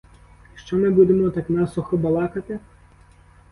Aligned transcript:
Що 0.55 0.77
ми 0.77 0.89
будемо 0.89 1.29
так 1.29 1.49
насухо 1.49 1.97
балакати? 1.97 2.59